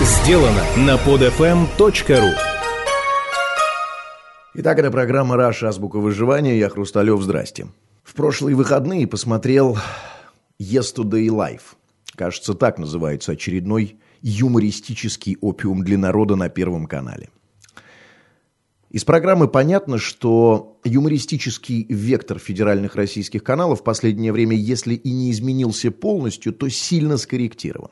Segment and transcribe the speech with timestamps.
[0.00, 2.30] сделано на podfm.ru
[4.54, 5.68] Итак, это программа «Раша.
[5.68, 6.58] Азбука выживания».
[6.58, 7.20] Я Хрусталев.
[7.20, 7.68] Здрасте.
[8.02, 9.78] В прошлые выходные посмотрел
[10.58, 11.76] «Yesterday Life».
[12.16, 17.28] Кажется, так называется очередной юмористический опиум для народа на Первом канале.
[18.90, 25.30] Из программы понятно, что юмористический вектор федеральных российских каналов в последнее время, если и не
[25.30, 27.90] изменился полностью, то сильно скорректирован.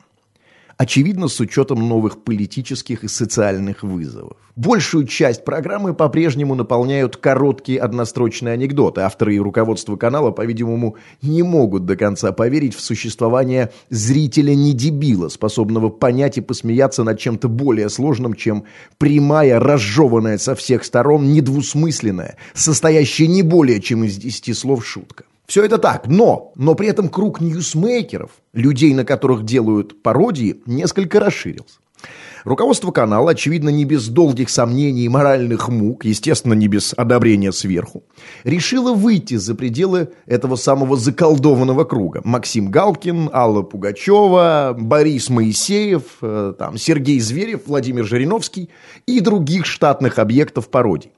[0.79, 4.37] Очевидно, с учетом новых политических и социальных вызовов.
[4.55, 9.01] Большую часть программы по-прежнему наполняют короткие однострочные анекдоты.
[9.01, 16.37] Авторы и руководство канала, по-видимому, не могут до конца поверить в существование зрителя-не-дебила, способного понять
[16.37, 18.63] и посмеяться над чем-то более сложным, чем
[18.97, 25.25] прямая, разжеванная со всех сторон, недвусмысленная, состоящая не более чем из десяти слов шутка.
[25.49, 31.19] Все это так, но, но при этом круг ньюсмейкеров, людей, на которых делают пародии, несколько
[31.19, 31.79] расширился.
[32.43, 38.03] Руководство канала, очевидно, не без долгих сомнений и моральных мук, естественно, не без одобрения сверху,
[38.43, 42.21] решило выйти за пределы этого самого заколдованного круга.
[42.23, 48.69] Максим Галкин, Алла Пугачева, Борис Моисеев, э, там, Сергей Зверев, Владимир Жириновский
[49.07, 51.11] и других штатных объектов пародий.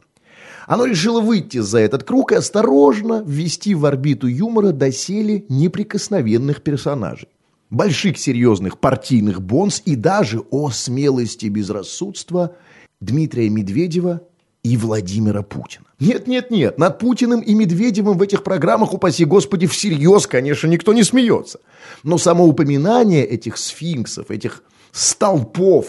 [0.68, 7.30] Оно решило выйти за этот круг и осторожно ввести в орбиту юмора доселе неприкосновенных персонажей.
[7.70, 12.56] Больших серьезных партийных бонс и даже о смелости безрассудства
[13.00, 14.22] Дмитрия Медведева
[14.64, 15.86] и Владимира Путина.
[16.00, 20.94] Нет, нет, нет, над Путиным и Медведевым в этих программах, упаси Господи, всерьез, конечно, никто
[20.94, 21.60] не смеется.
[22.04, 25.88] Но само упоминание этих сфинксов, этих столпов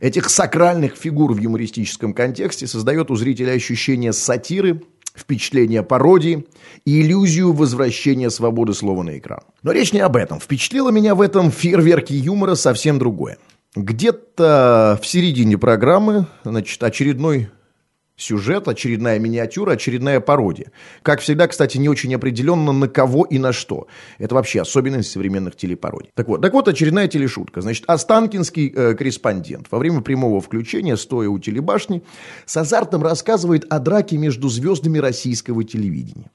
[0.00, 4.82] этих сакральных фигур в юмористическом контексте создает у зрителя ощущение сатиры,
[5.14, 6.46] впечатление пародии
[6.84, 9.40] и иллюзию возвращения свободы слова на экран.
[9.62, 10.40] Но речь не об этом.
[10.40, 13.38] Впечатлило меня в этом фейерверке юмора совсем другое.
[13.76, 17.48] Где-то в середине программы, значит, очередной
[18.16, 20.70] Сюжет, очередная миниатюра, очередная пародия.
[21.02, 23.88] Как всегда, кстати, не очень определенно на кого и на что.
[24.18, 26.10] Это вообще особенность современных телепародий.
[26.14, 27.60] Так вот, так вот очередная телешутка.
[27.60, 32.04] Значит, Останкинский э, корреспондент во время прямого включения, стоя у телебашни,
[32.46, 36.30] с азартом рассказывает о драке между звездами российского телевидения.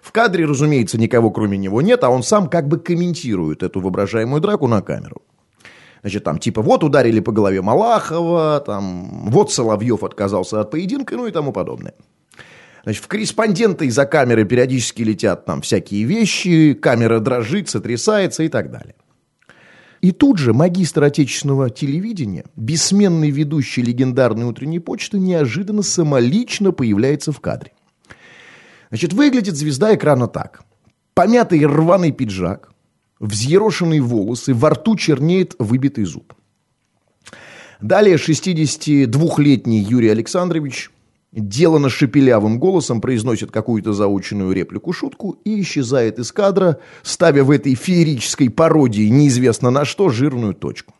[0.00, 4.40] В кадре, разумеется, никого кроме него нет, а он сам как бы комментирует эту воображаемую
[4.40, 5.20] драку на камеру.
[6.06, 11.26] Значит, там типа вот ударили по голове Малахова, там вот Соловьев отказался от поединка, ну
[11.26, 11.94] и тому подобное.
[12.84, 18.70] Значит, в корреспонденты из-за камеры периодически летят там всякие вещи, камера дрожит, сотрясается и так
[18.70, 18.94] далее.
[20.00, 27.40] И тут же магистр отечественного телевидения, бессменный ведущий легендарной утренней почты, неожиданно самолично появляется в
[27.40, 27.72] кадре.
[28.90, 30.62] Значит, выглядит звезда экрана так.
[31.14, 32.70] Помятый рваный пиджак,
[33.20, 36.34] взъерошенные волосы, во рту чернеет выбитый зуб.
[37.80, 40.90] Далее 62-летний Юрий Александрович
[41.32, 48.48] делано шепелявым голосом произносит какую-то заученную реплику-шутку и исчезает из кадра, ставя в этой феерической
[48.48, 50.94] пародии неизвестно на что жирную точку.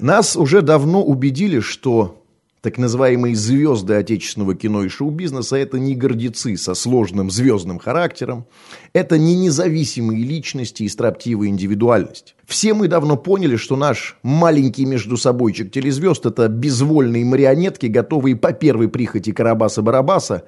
[0.00, 2.21] Нас уже давно убедили, что
[2.62, 8.46] так называемые звезды отечественного кино и шоу-бизнеса– это не гордецы со сложным звездным характером,
[8.92, 12.36] это не независимые личности и строптивая индивидуальность.
[12.46, 18.52] Все мы давно поняли, что наш маленький между собойчик телезвезд– это безвольные марионетки, готовые по
[18.52, 20.44] первой прихоти Карабаса-Барабаса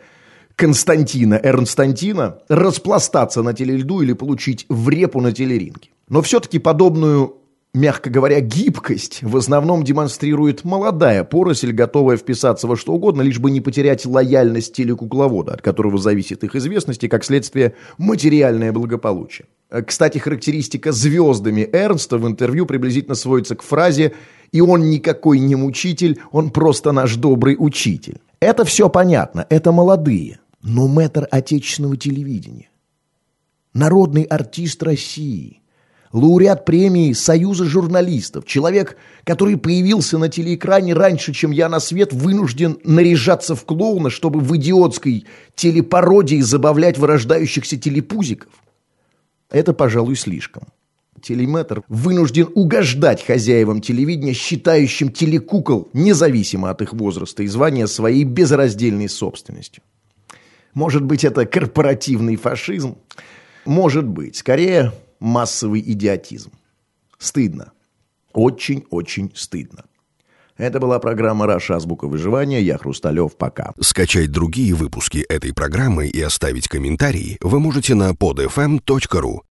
[0.54, 5.90] Константина Эрнстантина распластаться на телельду или получить в репу на телеринге.
[6.08, 7.38] Но все-таки подобную
[7.74, 13.50] мягко говоря, гибкость в основном демонстрирует молодая поросль, готовая вписаться во что угодно, лишь бы
[13.50, 19.46] не потерять лояльность телекукловода, от которого зависит их известность и, как следствие, материальное благополучие.
[19.86, 24.14] Кстати, характеристика звездами Эрнста в интервью приблизительно сводится к фразе
[24.52, 28.20] «И он никакой не мучитель, он просто наш добрый учитель».
[28.38, 32.68] Это все понятно, это молодые, но мэтр отечественного телевидения.
[33.72, 35.60] Народный артист России–
[36.14, 42.78] лауреат премии Союза журналистов, человек, который появился на телеэкране раньше, чем я на свет, вынужден
[42.84, 48.48] наряжаться в клоуна, чтобы в идиотской телепародии забавлять вырождающихся телепузиков.
[49.50, 50.68] Это, пожалуй, слишком.
[51.20, 59.08] Телеметр вынужден угождать хозяевам телевидения, считающим телекукол, независимо от их возраста и звания, своей безраздельной
[59.08, 59.82] собственностью.
[60.74, 62.98] Может быть, это корпоративный фашизм?
[63.64, 64.36] Может быть.
[64.36, 64.92] Скорее,
[65.24, 66.52] массовый идиотизм.
[67.18, 67.72] Стыдно.
[68.32, 69.84] Очень-очень стыдно.
[70.56, 71.76] Это была программа «Раша.
[71.76, 72.60] Азбука выживания».
[72.60, 73.36] Я Хрусталев.
[73.36, 73.72] Пока.
[73.80, 79.40] Скачать другие выпуски этой программы и оставить комментарии вы можете на podfm.ru.